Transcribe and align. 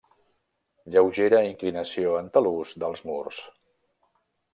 Lleugera 0.95 1.41
inclinació 1.49 2.15
en 2.21 2.31
talús 2.39 2.73
dels 2.85 3.05
murs. 3.11 3.43